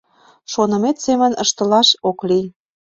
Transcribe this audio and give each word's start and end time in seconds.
Шонымет 0.51 0.97
семын 1.05 1.31
ыштылаш 1.43 1.89
ок 2.09 2.19
лий. 2.29 2.45